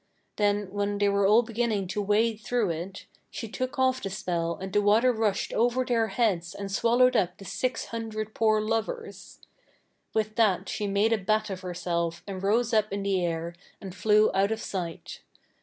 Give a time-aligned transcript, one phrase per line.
[0.37, 4.55] Then, when they were all beginning to wade through it, she took off the spell
[4.59, 9.41] and the water rushed over their heads and swallowed up the six hundred poor lovers.
[10.15, 13.93] With that she made a bat of herself and rose up in the air and
[13.93, 15.19] flew out of sight.